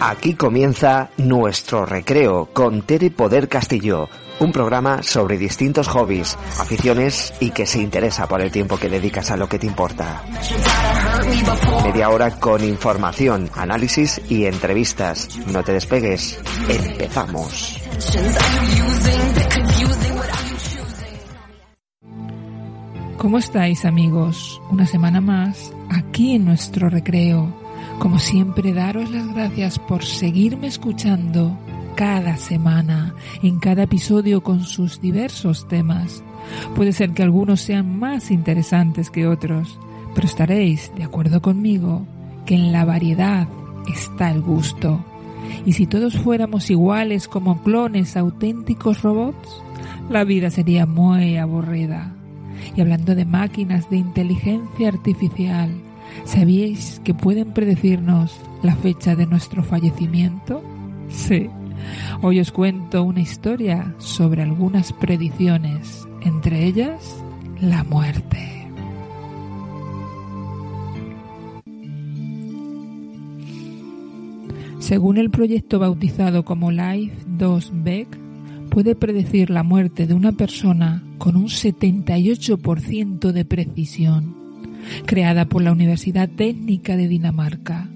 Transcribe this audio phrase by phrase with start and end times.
[0.00, 7.50] Aquí comienza nuestro recreo con Tere Poder Castillo, un programa sobre distintos hobbies, aficiones y
[7.50, 10.22] que se interesa por el tiempo que dedicas a lo que te importa.
[11.84, 15.38] Media hora con información, análisis y entrevistas.
[15.48, 16.40] No te despegues.
[16.66, 17.76] Empezamos.
[23.18, 24.62] ¿Cómo estáis amigos?
[24.70, 27.59] Una semana más aquí en nuestro recreo.
[28.00, 31.58] Como siempre, daros las gracias por seguirme escuchando
[31.96, 36.24] cada semana, en cada episodio con sus diversos temas.
[36.74, 39.78] Puede ser que algunos sean más interesantes que otros,
[40.14, 42.06] pero estaréis de acuerdo conmigo
[42.46, 43.46] que en la variedad
[43.92, 45.04] está el gusto.
[45.66, 49.62] Y si todos fuéramos iguales como clones auténticos robots,
[50.08, 52.14] la vida sería muy aburrida.
[52.74, 55.70] Y hablando de máquinas de inteligencia artificial,
[56.24, 60.62] ¿sabíais que pueden predecirnos la fecha de nuestro fallecimiento?
[61.08, 61.48] Sí.
[62.22, 67.24] Hoy os cuento una historia sobre algunas predicciones, entre ellas
[67.60, 68.60] la muerte.
[74.78, 78.08] Según el proyecto bautizado como Life 2 Beck,
[78.70, 84.34] puede predecir la muerte de una persona con un 78% de precisión,
[85.06, 87.88] creada por la Universidad Técnica de Dinamarca.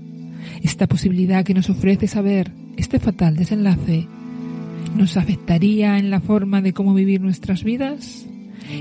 [0.62, 4.06] Esta posibilidad que nos ofrece saber este fatal desenlace
[4.96, 8.26] nos afectaría en la forma de cómo vivir nuestras vidas.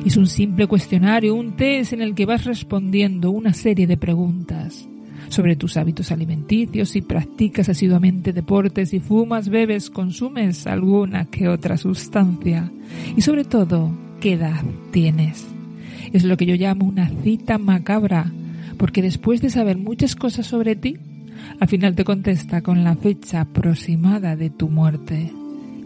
[0.05, 4.87] Es un simple cuestionario, un test en el que vas respondiendo una serie de preguntas
[5.29, 11.77] sobre tus hábitos alimenticios, si practicas asiduamente deportes, y fumas, bebes, consumes alguna que otra
[11.77, 12.71] sustancia
[13.15, 15.47] y sobre todo, qué edad tienes.
[16.11, 18.31] Es lo que yo llamo una cita macabra,
[18.77, 20.97] porque después de saber muchas cosas sobre ti,
[21.59, 25.31] al final te contesta con la fecha aproximada de tu muerte.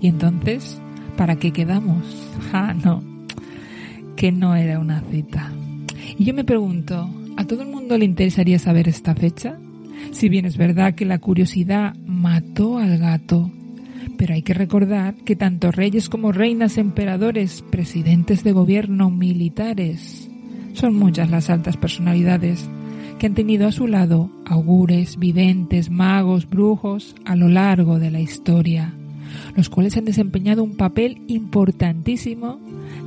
[0.02, 0.82] Y entonces,
[1.18, 2.04] ¿para qué quedamos?
[2.54, 3.04] Ah, no,
[4.16, 5.52] que no era una cita.
[6.17, 9.60] Y yo me pregunto, ¿a todo el mundo le interesaría saber esta fecha?
[10.11, 13.52] Si bien es verdad que la curiosidad mató al gato,
[14.17, 20.30] pero hay que recordar que tanto reyes como reinas, emperadores, presidentes de gobierno, militares,
[20.73, 22.67] son muchas las altas personalidades
[23.17, 28.20] que han tenido a su lado augures, videntes, magos, brujos a lo largo de la
[28.20, 28.94] historia,
[29.55, 32.60] los cuales han desempeñado un papel importantísimo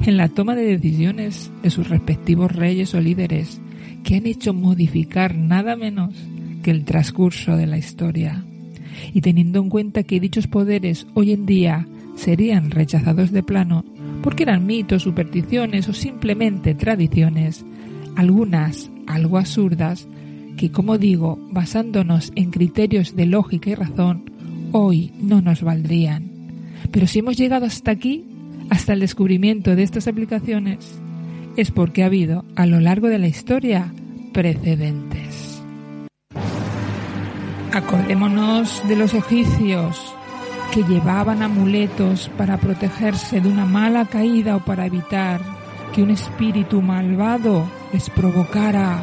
[0.04, 3.60] en la toma de decisiones de sus respectivos reyes o líderes,
[4.03, 6.15] que han hecho modificar nada menos
[6.62, 8.44] que el transcurso de la historia.
[9.12, 13.84] Y teniendo en cuenta que dichos poderes hoy en día serían rechazados de plano
[14.22, 17.65] porque eran mitos, supersticiones o simplemente tradiciones,
[18.16, 20.06] algunas algo absurdas,
[20.56, 24.31] que como digo, basándonos en criterios de lógica y razón,
[24.72, 26.31] hoy no nos valdrían.
[26.91, 28.25] Pero si hemos llegado hasta aquí,
[28.69, 31.00] hasta el descubrimiento de estas aplicaciones,
[31.56, 33.93] es porque ha habido a lo largo de la historia
[34.33, 35.29] precedentes.
[37.80, 40.14] Acordémonos de los egipcios
[40.72, 45.41] que llevaban amuletos para protegerse de una mala caída o para evitar
[45.92, 49.02] que un espíritu malvado les provocara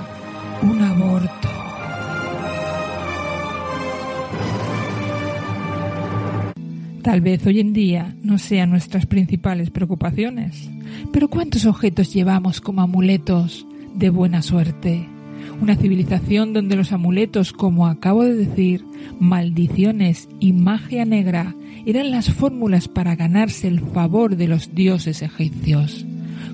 [0.61, 1.49] un aborto.
[7.01, 10.69] Tal vez hoy en día no sean nuestras principales preocupaciones,
[11.11, 13.65] pero ¿cuántos objetos llevamos como amuletos
[13.95, 15.16] de buena suerte?
[15.61, 18.85] Una civilización donde los amuletos, como acabo de decir,
[19.19, 26.05] maldiciones y magia negra eran las fórmulas para ganarse el favor de los dioses egipcios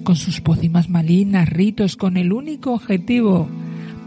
[0.03, 3.47] con sus pócimas malignas, ritos con el único objetivo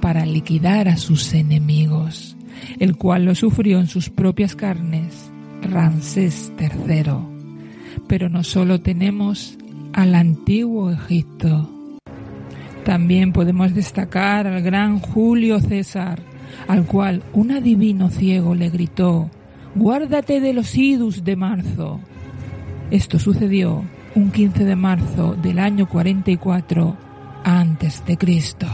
[0.01, 2.37] para liquidar a sus enemigos,
[2.79, 5.31] el cual lo sufrió en sus propias carnes
[5.63, 7.13] Ramsés III.
[8.07, 9.59] Pero no solo tenemos
[9.93, 11.71] al antiguo Egipto,
[12.87, 16.23] también podemos destacar al gran Julio César,
[16.69, 19.29] al cual un adivino ciego le gritó,
[19.75, 21.99] Guárdate de los idus de marzo.
[22.93, 23.83] Esto sucedió
[24.15, 26.97] un 15 de marzo del año 44
[27.43, 28.69] antes de Cristo.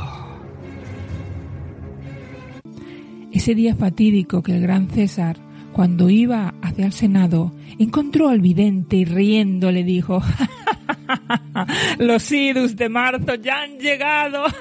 [3.32, 5.38] Ese día fatídico que el gran César,
[5.72, 10.20] cuando iba hacia el Senado, encontró al vidente y riendo le dijo,
[11.98, 14.44] los idus de marzo ya han llegado.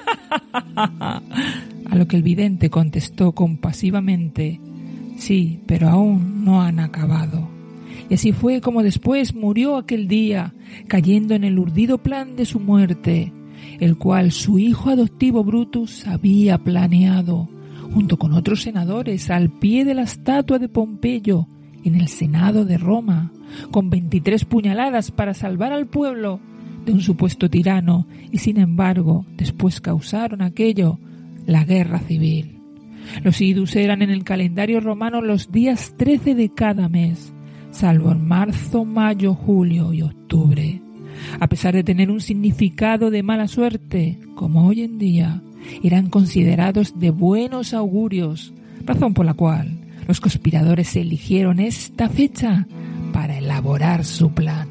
[0.52, 4.60] A lo que el vidente contestó compasivamente,
[5.18, 7.48] sí, pero aún no han acabado.
[8.08, 10.54] Y así fue como después murió aquel día,
[10.88, 13.32] cayendo en el urdido plan de su muerte,
[13.78, 17.48] el cual su hijo adoptivo Brutus había planeado,
[17.92, 21.46] junto con otros senadores, al pie de la estatua de Pompeyo,
[21.84, 23.32] en el Senado de Roma,
[23.70, 26.40] con 23 puñaladas para salvar al pueblo
[26.84, 30.98] de un supuesto tirano, y sin embargo, después causaron aquello,
[31.46, 32.58] la guerra civil.
[33.22, 37.32] Los idus eran en el calendario romano los días 13 de cada mes,
[37.70, 40.80] salvo en marzo, mayo, julio y octubre.
[41.40, 45.42] A pesar de tener un significado de mala suerte, como hoy en día,
[45.82, 48.52] eran considerados de buenos augurios,
[48.84, 52.66] razón por la cual los conspiradores eligieron esta fecha
[53.12, 54.68] para elaborar su plan.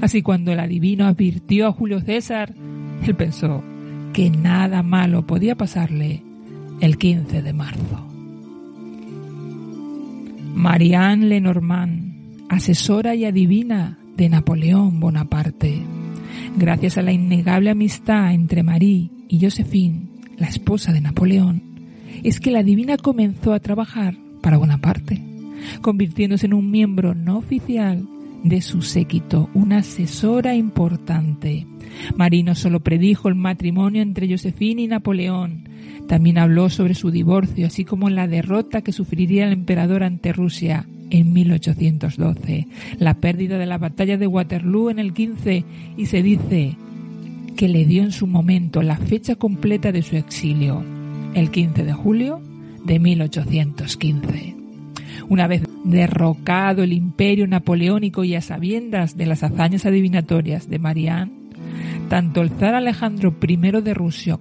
[0.00, 2.54] Así cuando el adivino advirtió a Julio César,
[3.06, 3.62] él pensó
[4.12, 6.22] que nada malo podía pasarle
[6.80, 8.06] el 15 de marzo.
[10.54, 15.82] Marianne Lenormand, asesora y adivina de Napoleón Bonaparte.
[16.56, 20.06] Gracias a la innegable amistad entre Marie y Josephine,
[20.38, 21.62] la esposa de Napoleón,
[22.22, 24.16] es que la divina comenzó a trabajar
[24.46, 25.20] para Bonaparte,
[25.80, 28.06] convirtiéndose en un miembro no oficial
[28.44, 31.66] de su séquito, una asesora importante.
[32.14, 35.68] Marie no solo predijo el matrimonio entre Josephine y Napoleón,
[36.06, 40.86] también habló sobre su divorcio, así como la derrota que sufriría el emperador ante Rusia
[41.10, 42.68] en 1812,
[43.00, 45.64] la pérdida de la batalla de Waterloo en el 15
[45.96, 46.76] y se dice
[47.56, 50.84] que le dio en su momento la fecha completa de su exilio,
[51.34, 52.40] el 15 de julio
[52.86, 54.56] de 1815.
[55.28, 61.32] Una vez derrocado el imperio napoleónico y a sabiendas de las hazañas adivinatorias de Marianne,
[62.08, 64.38] tanto el zar Alejandro I de Rusia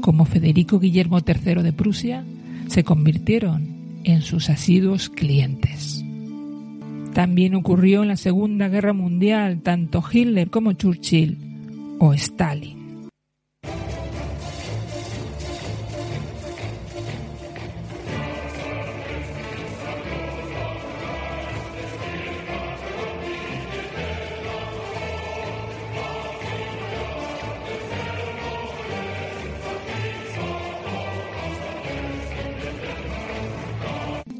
[0.00, 2.24] como Federico Guillermo III de Prusia
[2.66, 6.04] se convirtieron en sus asiduos clientes.
[7.14, 11.38] También ocurrió en la Segunda Guerra Mundial, tanto Hitler como Churchill
[11.98, 12.77] o Stalin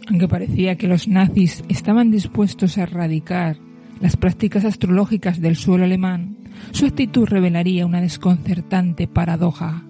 [0.09, 3.59] Aunque parecía que los nazis estaban dispuestos a erradicar
[4.01, 6.37] las prácticas astrológicas del suelo alemán,
[6.71, 9.85] su actitud revelaría una desconcertante paradoja.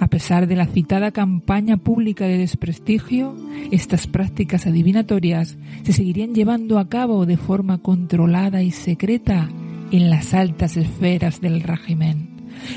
[0.00, 3.36] A pesar de la citada campaña pública de desprestigio,
[3.70, 9.50] estas prácticas adivinatorias se seguirían llevando a cabo de forma controlada y secreta
[9.90, 12.30] en las altas esferas del régimen.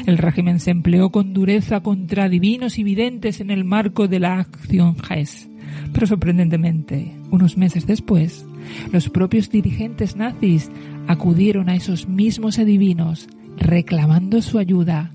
[0.06, 4.40] El régimen se empleó con dureza contra divinos y videntes en el marco de la
[4.40, 5.50] acción GES.
[5.98, 8.46] Pero sorprendentemente, unos meses después,
[8.92, 10.70] los propios dirigentes nazis
[11.08, 13.28] acudieron a esos mismos adivinos
[13.58, 15.12] reclamando su ayuda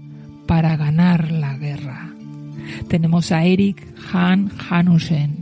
[0.48, 2.12] para ganar la guerra.
[2.88, 3.80] Tenemos a Erich
[4.12, 5.36] Hahn Hanussen,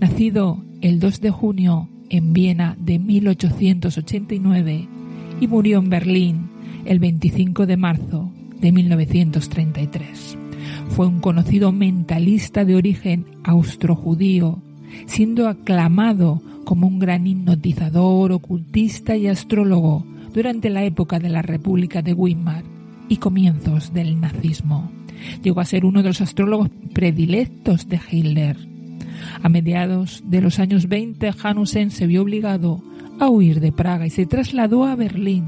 [0.00, 4.88] nacido el 2 de junio en Viena de 1889
[5.42, 6.48] y murió en Berlín
[6.86, 10.38] el 25 de marzo de 1933.
[10.88, 14.62] Fue un conocido mentalista de origen austro-judío,
[15.06, 22.02] siendo aclamado como un gran hipnotizador, ocultista y astrólogo durante la época de la República
[22.02, 22.64] de Weimar
[23.08, 24.90] y comienzos del nazismo.
[25.42, 28.56] Llegó a ser uno de los astrólogos predilectos de Hitler.
[29.42, 32.82] A mediados de los años 20, Hanussen se vio obligado
[33.18, 35.44] a huir de Praga y se trasladó a Berlín.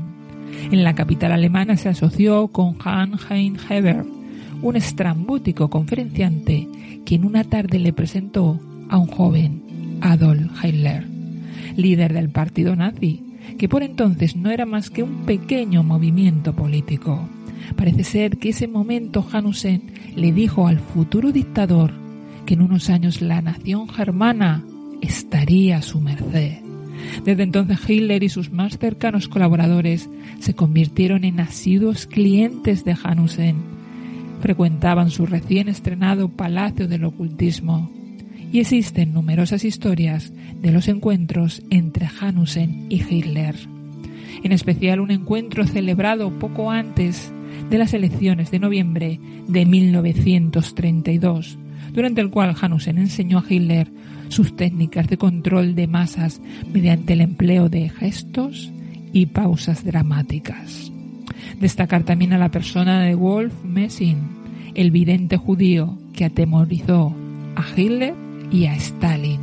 [0.70, 4.04] En la capital alemana se asoció con Hans-Hein Heber,
[4.60, 6.68] un estrambótico conferenciante,
[7.06, 8.60] quien una tarde le presentó
[8.92, 11.06] a un joven Adolf Hitler,
[11.76, 13.22] líder del partido nazi,
[13.58, 17.26] que por entonces no era más que un pequeño movimiento político.
[17.74, 21.92] Parece ser que ese momento Hanussen le dijo al futuro dictador
[22.44, 24.62] que en unos años la nación germana
[25.00, 26.58] estaría a su merced.
[27.24, 33.56] Desde entonces Hitler y sus más cercanos colaboradores se convirtieron en asiduos clientes de Hanussen
[34.42, 38.01] frecuentaban su recién estrenado Palacio del Ocultismo
[38.52, 40.30] y existen numerosas historias
[40.60, 43.56] de los encuentros entre Hanussen y Hitler.
[44.44, 47.32] En especial un encuentro celebrado poco antes
[47.70, 49.18] de las elecciones de noviembre
[49.48, 51.58] de 1932,
[51.94, 53.88] durante el cual Hanussen enseñó a Hitler
[54.28, 56.42] sus técnicas de control de masas
[56.72, 58.70] mediante el empleo de gestos
[59.14, 60.92] y pausas dramáticas.
[61.58, 64.18] Destacar también a la persona de Wolf Messing,
[64.74, 67.14] el vidente judío que atemorizó
[67.56, 68.14] a Hitler
[68.52, 69.40] y a Stalin.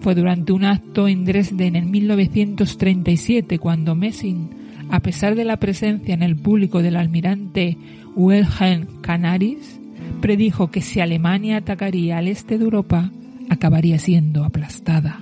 [0.00, 4.50] Fue durante un acto en Dresden en 1937 cuando Messing,
[4.90, 7.76] a pesar de la presencia en el público del almirante
[8.14, 9.80] Wilhelm Canaris,
[10.20, 13.10] predijo que si Alemania atacaría al este de Europa,
[13.48, 15.20] acabaría siendo aplastada.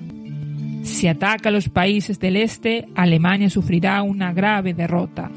[0.82, 5.30] Si ataca a los países del este, Alemania sufrirá una grave derrota.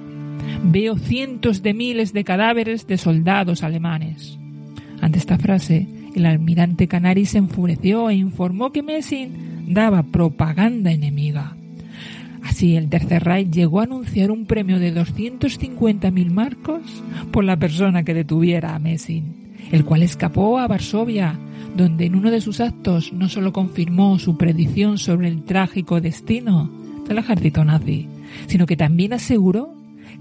[0.63, 4.37] Veo cientos de miles de cadáveres de soldados alemanes.
[4.99, 11.55] Ante esta frase, el almirante Canari se enfureció e informó que Messing daba propaganda enemiga.
[12.43, 16.81] Así, el Tercer Reich llegó a anunciar un premio de 250.000 marcos
[17.31, 21.37] por la persona que detuviera a Messing, el cual escapó a Varsovia,
[21.75, 26.69] donde en uno de sus actos no solo confirmó su predicción sobre el trágico destino
[27.07, 28.07] del ejército nazi,
[28.47, 29.73] sino que también aseguró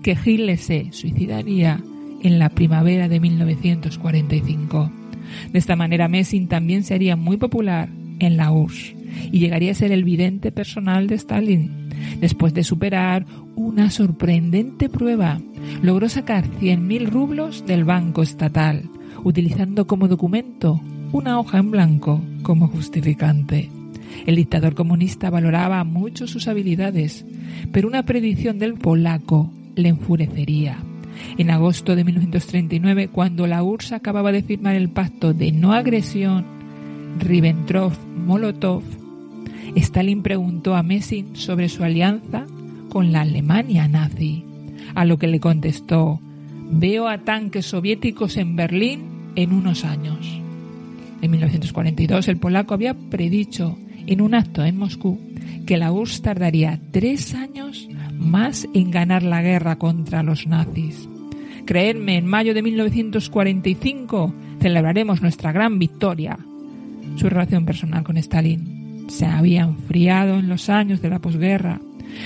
[0.03, 1.81] que Hitler se suicidaría
[2.23, 5.06] en la primavera de 1945.
[5.53, 8.95] De esta manera Messing también sería muy popular en la URSS
[9.33, 11.89] y llegaría a ser el vidente personal de Stalin.
[12.21, 15.41] Después de superar una sorprendente prueba,
[15.83, 18.89] logró sacar 100.000 rublos del banco estatal,
[19.25, 20.81] utilizando como documento
[21.13, 23.71] una hoja en blanco como justificante.
[24.27, 27.25] El dictador comunista valoraba mucho sus habilidades,
[27.73, 30.79] pero una predicción del polaco le enfurecería.
[31.39, 36.45] En agosto de 1939, cuando la URSS acababa de firmar el pacto de no agresión
[37.21, 38.83] Ribbentrop-Molotov,
[39.77, 42.47] Stalin preguntó a Messing sobre su alianza
[42.89, 44.45] con la Alemania nazi,
[44.95, 46.21] a lo que le contestó,
[46.71, 50.41] veo a tanques soviéticos en Berlín en unos años.
[51.21, 55.19] En 1942 el polaco había predicho en un acto en Moscú
[55.67, 61.09] que la URSS tardaría tres años más en ganar la guerra contra los nazis.
[61.65, 66.39] Creedme, en mayo de 1945 celebraremos nuestra gran victoria.
[67.17, 71.81] Su relación personal con Stalin se había enfriado en los años de la posguerra.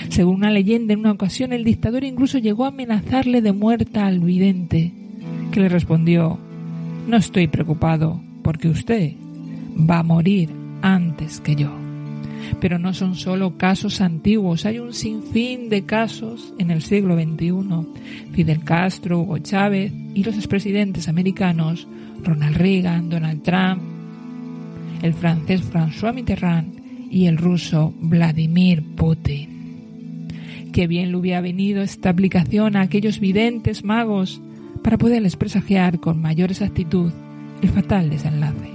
[0.09, 4.19] Según una leyenda, en una ocasión el dictador incluso llegó a amenazarle de muerte al
[4.19, 4.93] vidente,
[5.51, 6.39] que le respondió,
[7.07, 9.13] no estoy preocupado, porque usted
[9.77, 10.49] va a morir
[10.81, 11.80] antes que yo.
[12.59, 18.33] Pero no son solo casos antiguos, hay un sinfín de casos en el siglo XXI.
[18.33, 21.87] Fidel Castro, Hugo Chávez y los expresidentes americanos
[22.23, 23.81] Ronald Reagan, Donald Trump,
[25.01, 30.27] el francés François Mitterrand y el ruso Vladimir Putin.
[30.71, 34.41] Qué bien le hubiera venido esta aplicación a aquellos videntes magos
[34.83, 37.11] para poderles presagiar con mayor exactitud
[37.61, 38.70] el fatal desenlace.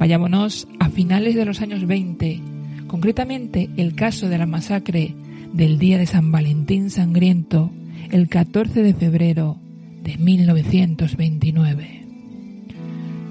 [0.00, 2.40] Vayámonos a finales de los años 20,
[2.86, 5.14] concretamente el caso de la masacre
[5.52, 7.70] del día de San Valentín Sangriento,
[8.10, 9.58] el 14 de febrero
[10.02, 12.06] de 1929.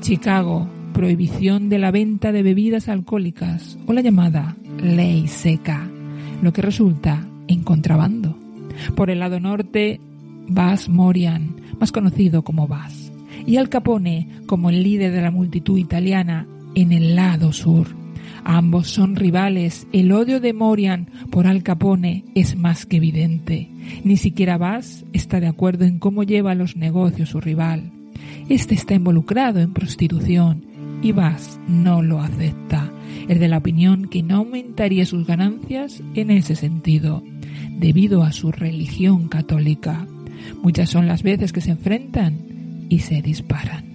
[0.01, 5.89] Chicago, prohibición de la venta de bebidas alcohólicas o la llamada ley seca,
[6.43, 8.37] lo que resulta en contrabando.
[8.95, 9.99] Por el lado norte,
[10.47, 13.11] Bas Morian, más conocido como Bas,
[13.47, 16.45] y Al Capone como el líder de la multitud italiana
[16.81, 17.87] en el lado sur.
[18.43, 19.87] Ambos son rivales.
[19.91, 23.69] El odio de Morian por Al Capone es más que evidente.
[24.03, 27.91] Ni siquiera Bass está de acuerdo en cómo lleva los negocios su rival.
[28.47, 30.65] Este está involucrado en prostitución
[31.01, 32.91] y Bass no lo acepta.
[33.27, 37.23] Es de la opinión que no aumentaría sus ganancias en ese sentido,
[37.77, 40.07] debido a su religión católica.
[40.63, 43.88] Muchas son las veces que se enfrentan y se disparan.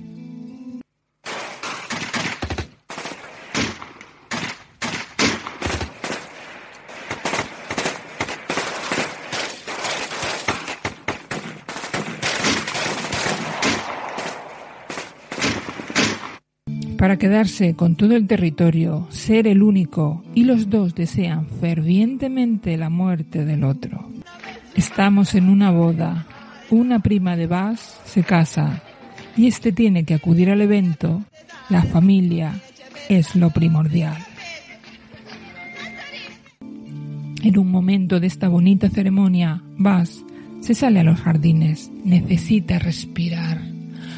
[17.05, 22.89] Para quedarse con todo el territorio, ser el único, y los dos desean fervientemente la
[22.89, 24.09] muerte del otro.
[24.75, 26.27] Estamos en una boda,
[26.71, 28.83] una prima de Bass se casa,
[29.37, 31.23] y este tiene que acudir al evento,
[31.69, 32.55] la familia
[33.11, 34.17] es lo primordial.
[37.43, 40.25] En un momento de esta bonita ceremonia, Bass
[40.61, 43.61] se sale a los jardines, necesita respirar.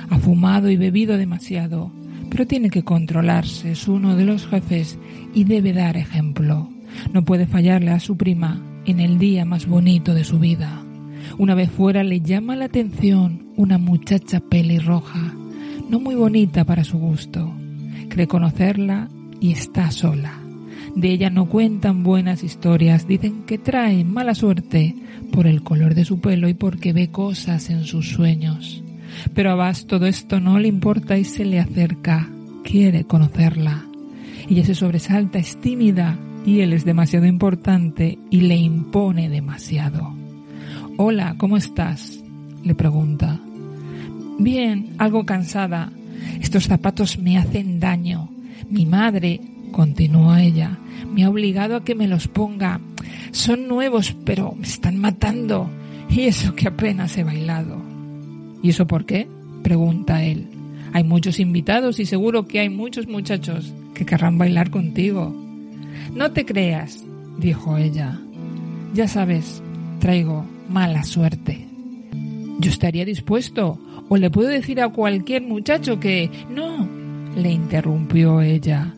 [0.08, 1.90] Ha fumado y bebido demasiado
[2.36, 4.98] pero tiene que controlarse, es uno de los jefes
[5.32, 6.68] y debe dar ejemplo.
[7.10, 10.84] No puede fallarle a su prima en el día más bonito de su vida.
[11.38, 15.32] Una vez fuera le llama la atención una muchacha pelirroja,
[15.88, 17.54] no muy bonita para su gusto.
[18.10, 19.08] Cree conocerla
[19.40, 20.38] y está sola.
[20.94, 24.94] De ella no cuentan buenas historias, dicen que trae mala suerte
[25.32, 28.82] por el color de su pelo y porque ve cosas en sus sueños.
[29.34, 32.28] Pero a Bas todo esto no le importa y se le acerca,
[32.64, 33.84] quiere conocerla.
[34.48, 40.14] Ella se sobresalta, es tímida y él es demasiado importante y le impone demasiado.
[40.96, 42.22] Hola, ¿cómo estás?
[42.62, 43.40] le pregunta.
[44.38, 45.92] Bien, algo cansada.
[46.40, 48.28] Estos zapatos me hacen daño.
[48.68, 50.78] Mi madre, continúa ella,
[51.12, 52.80] me ha obligado a que me los ponga.
[53.30, 55.70] Son nuevos, pero me están matando.
[56.08, 57.85] Y eso que apenas he bailado.
[58.66, 59.28] ¿Y eso por qué?
[59.62, 60.48] pregunta él.
[60.92, 65.32] Hay muchos invitados y seguro que hay muchos muchachos que querrán bailar contigo.
[66.12, 67.04] No te creas,
[67.38, 68.20] dijo ella.
[68.92, 69.62] Ya sabes,
[70.00, 71.64] traigo mala suerte.
[72.58, 76.28] Yo estaría dispuesto, o le puedo decir a cualquier muchacho que...
[76.50, 76.88] No,
[77.36, 78.92] le interrumpió ella.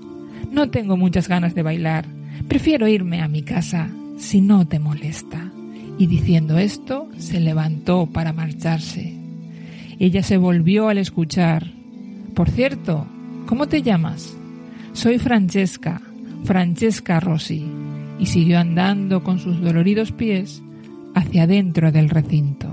[0.50, 2.06] No tengo muchas ganas de bailar.
[2.48, 5.52] Prefiero irme a mi casa, si no te molesta.
[5.98, 9.17] Y diciendo esto, se levantó para marcharse.
[9.99, 11.67] Ella se volvió al escuchar.
[12.35, 13.07] Por cierto,
[13.47, 14.37] ¿cómo te llamas?
[14.93, 16.00] Soy Francesca,
[16.45, 17.64] Francesca Rossi.
[18.21, 20.62] Y siguió andando con sus doloridos pies
[21.14, 22.67] hacia dentro del recinto.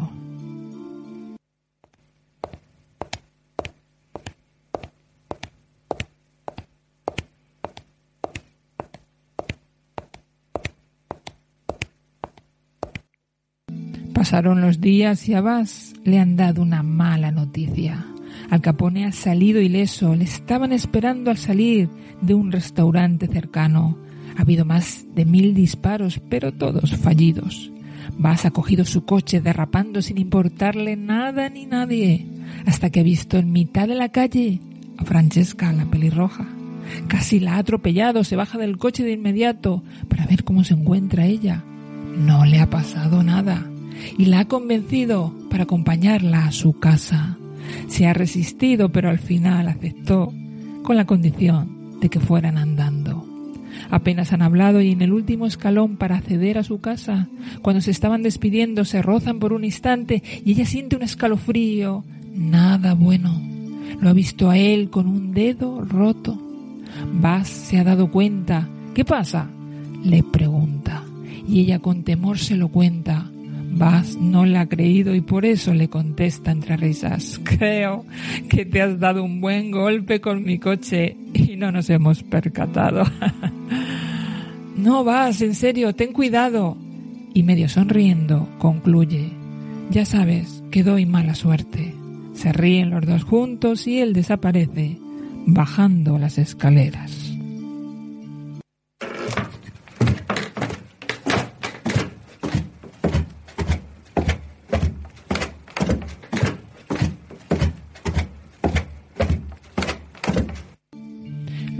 [14.15, 18.05] Pasaron los días y a Bass le han dado una mala noticia.
[18.49, 21.89] Al Capone ha salido ileso, le estaban esperando al salir
[22.21, 23.97] de un restaurante cercano.
[24.37, 27.73] Ha habido más de mil disparos, pero todos fallidos.
[28.17, 32.25] Vas ha cogido su coche derrapando sin importarle nada ni nadie,
[32.65, 34.61] hasta que ha visto en mitad de la calle
[34.97, 36.47] a Francesca, la pelirroja.
[37.09, 41.25] Casi la ha atropellado, se baja del coche de inmediato para ver cómo se encuentra
[41.25, 41.65] ella.
[42.17, 43.71] No le ha pasado nada
[44.17, 47.37] y la ha convencido para acompañarla a su casa.
[47.87, 50.33] Se ha resistido, pero al final aceptó
[50.83, 53.25] con la condición de que fueran andando.
[53.89, 57.27] Apenas han hablado y en el último escalón para acceder a su casa,
[57.61, 62.03] cuando se estaban despidiendo, se rozan por un instante y ella siente un escalofrío.
[62.33, 63.41] Nada bueno.
[64.01, 66.37] Lo ha visto a él con un dedo roto.
[67.13, 68.67] Bass se ha dado cuenta.
[68.93, 69.49] ¿Qué pasa?
[70.03, 71.03] Le pregunta.
[71.47, 73.29] Y ella con temor se lo cuenta.
[73.75, 77.41] Bass no la ha creído y por eso le contesta entre risas.
[77.43, 78.05] Creo
[78.49, 83.03] que te has dado un buen golpe con mi coche y no nos hemos percatado.
[84.77, 86.77] no vas, en serio, ten cuidado.
[87.33, 89.29] Y medio sonriendo, concluye.
[89.91, 91.93] Ya sabes que doy mala suerte.
[92.33, 94.97] Se ríen los dos juntos y él desaparece,
[95.45, 97.24] bajando las escaleras.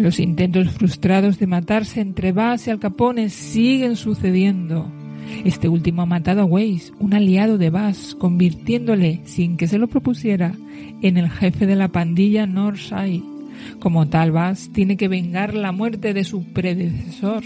[0.06, 4.86] Los intentos frustrados de matarse entre Bass y Al Capone siguen sucediendo.
[5.44, 9.88] Este último ha matado a Weiss, un aliado de Bass, convirtiéndole, sin que se lo
[9.88, 10.54] propusiera,
[11.02, 13.24] en el jefe de la pandilla Northside.
[13.80, 17.42] Como tal, Bass tiene que vengar la muerte de su predecesor,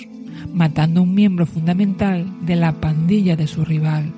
[0.53, 4.11] matando a un miembro fundamental de la pandilla de su rival.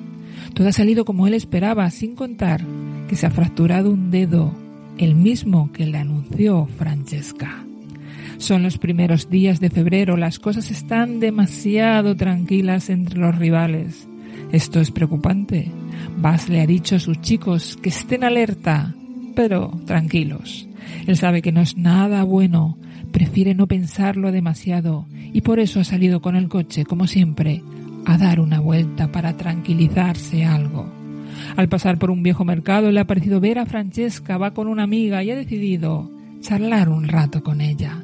[0.56, 2.66] Todo ha salido como él esperaba, sin contar
[3.08, 4.52] que se ha fracturado un dedo,
[4.98, 7.66] el mismo que le anunció Francesca.
[8.42, 14.08] Son los primeros días de febrero, las cosas están demasiado tranquilas entre los rivales.
[14.52, 15.68] Esto es preocupante.
[16.18, 18.96] Bass le ha dicho a sus chicos que estén alerta,
[19.36, 20.68] pero tranquilos.
[21.06, 22.80] Él sabe que no es nada bueno,
[23.12, 27.62] prefiere no pensarlo demasiado y por eso ha salido con el coche, como siempre,
[28.06, 30.92] a dar una vuelta para tranquilizarse algo.
[31.56, 34.82] Al pasar por un viejo mercado le ha parecido ver a Francesca, va con una
[34.82, 36.10] amiga y ha decidido
[36.42, 38.02] charlar un rato con ella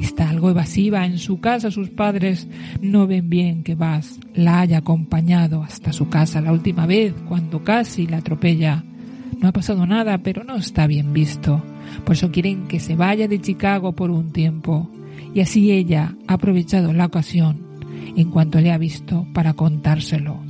[0.00, 1.06] está algo evasiva.
[1.06, 2.48] En su casa sus padres
[2.80, 7.64] no ven bien que Vas la haya acompañado hasta su casa la última vez cuando
[7.64, 8.84] casi la atropella.
[9.40, 11.62] No ha pasado nada, pero no está bien visto.
[12.04, 14.90] Por eso quieren que se vaya de Chicago por un tiempo.
[15.34, 17.68] Y así ella ha aprovechado la ocasión
[18.16, 20.40] en cuanto le ha visto para contárselo.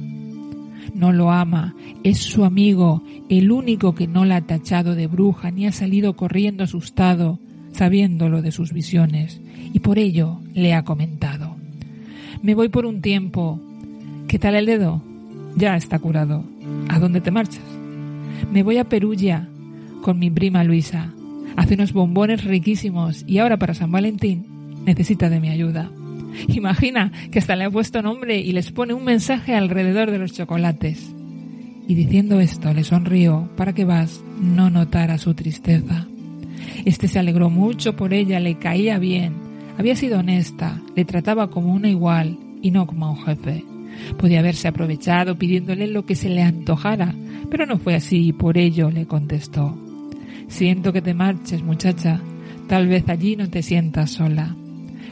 [0.95, 5.51] No lo ama, es su amigo, el único que no la ha tachado de bruja
[5.51, 7.39] ni ha salido corriendo asustado
[7.73, 9.41] sabiéndolo de sus visiones,
[9.73, 11.57] y por ello le ha comentado.
[12.43, 13.61] Me voy por un tiempo.
[14.29, 15.03] ¿Qué tal el dedo?
[15.57, 16.45] Ya está curado.
[16.89, 17.65] ¿A dónde te marchas?
[18.53, 19.49] Me voy a Perugia
[20.03, 21.13] con mi prima Luisa.
[21.57, 24.47] Hace unos bombones riquísimos y ahora para San Valentín
[24.85, 25.91] necesita de mi ayuda.
[26.49, 30.33] Imagina que hasta le ha puesto nombre y les pone un mensaje alrededor de los
[30.33, 31.13] chocolates.
[31.89, 36.07] Y diciendo esto le sonrió para que Vas no notara su tristeza.
[36.85, 39.35] Este se alegró mucho por ella, le caía bien,
[39.79, 43.65] había sido honesta, le trataba como una igual y no como a un jefe.
[44.19, 47.15] Podía haberse aprovechado pidiéndole lo que se le antojara,
[47.51, 49.77] pero no fue así y por ello le contestó.
[50.49, 52.21] Siento que te marches, muchacha.
[52.67, 54.57] Tal vez allí no te sientas sola.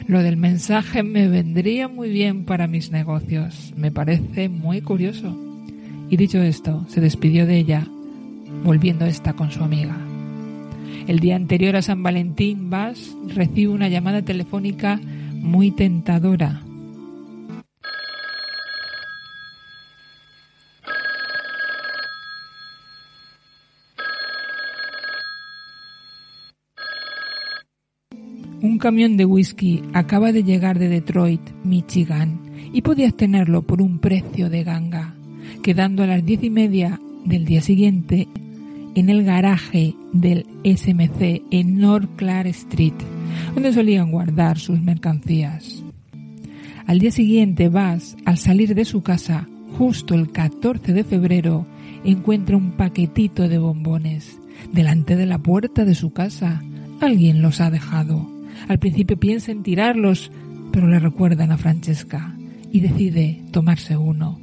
[0.07, 3.73] Lo del mensaje me vendría muy bien para mis negocios.
[3.77, 5.37] Me parece muy curioso.
[6.09, 7.87] Y dicho esto, se despidió de ella,
[8.63, 10.06] volviendo esta con su amiga.
[11.07, 14.99] El día anterior a San Valentín, Vas recibe una llamada telefónica
[15.33, 16.61] muy tentadora.
[28.61, 32.41] Un camión de whisky acaba de llegar de Detroit, Michigan,
[32.73, 35.15] y podías tenerlo por un precio de ganga,
[35.63, 38.27] quedando a las diez y media del día siguiente
[38.97, 42.95] en el garaje del SMC en North Clark Street,
[43.53, 45.83] donde solían guardar sus mercancías.
[46.87, 51.67] Al día siguiente, Bass, al salir de su casa, justo el 14 de febrero,
[52.05, 54.39] encuentra un paquetito de bombones
[54.73, 56.63] delante de la puerta de su casa.
[56.99, 58.27] Alguien los ha dejado.
[58.67, 60.31] Al principio piensa en tirarlos,
[60.71, 62.35] pero le recuerdan a Francesca
[62.71, 64.39] y decide tomarse uno,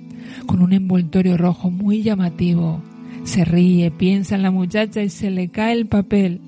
[0.46, 2.93] con un envoltorio rojo muy llamativo.
[3.24, 6.40] Se ríe, piensa en la muchacha y se le cae el papel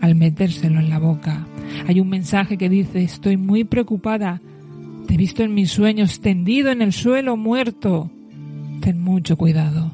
[0.00, 1.46] al metérselo en la boca.
[1.86, 4.40] Hay un mensaje que dice, estoy muy preocupada.
[5.06, 8.10] Te he visto en mis sueños tendido en el suelo muerto.
[8.80, 9.90] Ten mucho cuidado.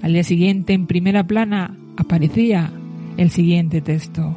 [0.00, 2.72] Al día siguiente, en primera plana, aparecía
[3.16, 4.34] el siguiente texto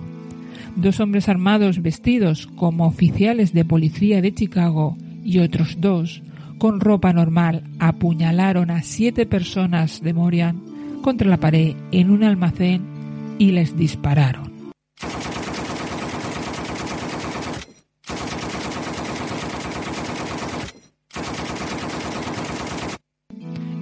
[0.76, 6.22] dos hombres armados vestidos como oficiales de policía de Chicago y otros dos
[6.58, 10.62] con ropa normal apuñalaron a siete personas de Morian
[11.06, 12.82] contra la pared en un almacén
[13.38, 14.52] y les dispararon.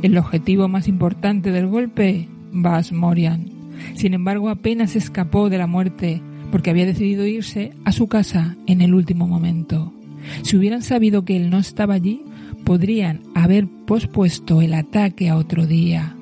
[0.02, 3.50] El objetivo más importante del golpe, Bas Morian.
[3.96, 8.82] Sin embargo, apenas escapó de la muerte porque había decidido irse a su casa en
[8.82, 9.94] el último momento.
[10.42, 12.22] Si hubieran sabido que él no estaba allí,
[12.66, 16.18] podrían haber pospuesto el ataque a otro día.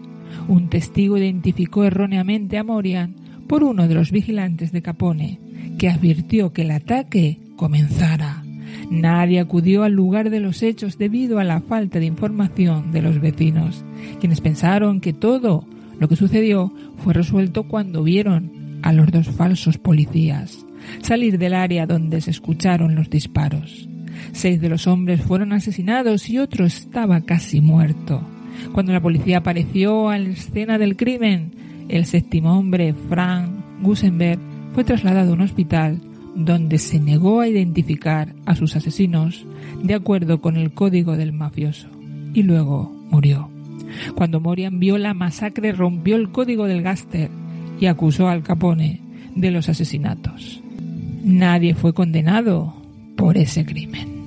[0.51, 3.15] Un testigo identificó erróneamente a Morian
[3.47, 5.39] por uno de los vigilantes de Capone,
[5.79, 8.43] que advirtió que el ataque comenzara.
[8.89, 13.21] Nadie acudió al lugar de los hechos debido a la falta de información de los
[13.21, 13.85] vecinos,
[14.19, 15.65] quienes pensaron que todo
[15.97, 20.65] lo que sucedió fue resuelto cuando vieron a los dos falsos policías
[21.01, 23.87] salir del área donde se escucharon los disparos.
[24.33, 28.21] Seis de los hombres fueron asesinados y otro estaba casi muerto.
[28.74, 31.52] Cuando la policía apareció a la escena del crimen,
[31.89, 33.50] el séptimo hombre, Frank
[33.82, 34.39] Gusenberg,
[34.74, 36.00] fue trasladado a un hospital
[36.36, 39.45] donde se negó a identificar a sus asesinos
[39.84, 41.89] de acuerdo con el código del mafioso
[42.34, 43.50] y luego murió.
[44.15, 47.30] Cuando Morian vio la masacre rompió el código del Gaster
[47.80, 49.02] y acusó al Capone
[49.36, 50.62] de los asesinatos.
[51.24, 52.74] Nadie fue condenado
[53.17, 54.20] por ese crimen.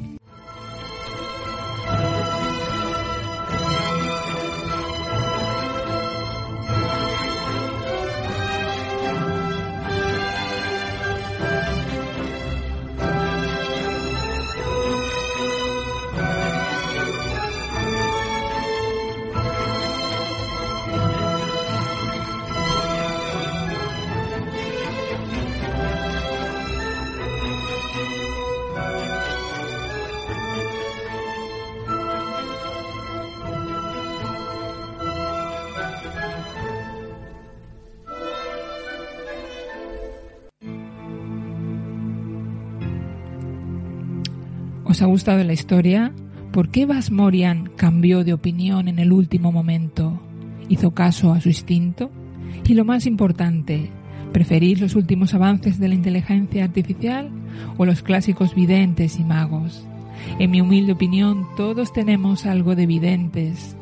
[44.95, 46.13] ¿Os ha gustado la historia?
[46.53, 50.23] ¿Por qué Bas Morian cambió de opinión en el último momento?
[50.69, 52.13] ¿Hizo caso a su instinto?
[52.65, 53.91] Y lo más importante,
[54.33, 57.29] ¿preferís los últimos avances de la inteligencia artificial
[57.77, 59.85] o los clásicos videntes y magos?
[60.39, 63.77] En mi humilde opinión, todos tenemos algo de videntes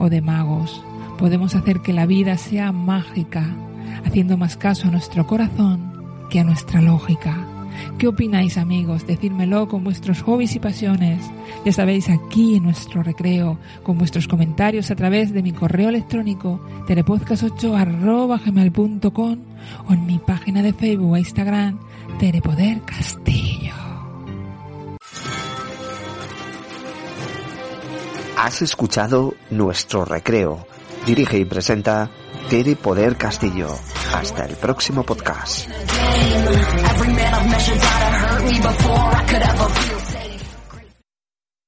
[0.00, 0.82] o de magos.
[1.18, 3.46] Podemos hacer que la vida sea mágica,
[4.04, 5.92] haciendo más caso a nuestro corazón
[6.30, 7.57] que a nuestra lógica.
[7.98, 9.06] ¿Qué opináis amigos?
[9.06, 11.24] Decírmelo con vuestros hobbies y pasiones.
[11.64, 16.60] Ya sabéis, aquí en nuestro recreo, con vuestros comentarios a través de mi correo electrónico
[16.86, 17.70] telepodcast8
[19.88, 21.78] o en mi página de Facebook e Instagram
[22.18, 23.74] Telepoder Castillo.
[28.36, 30.77] Has escuchado Nuestro Recreo.
[31.06, 32.10] Dirige y presenta
[32.48, 33.68] Tere Poder Castillo.
[34.14, 35.68] Hasta el próximo podcast.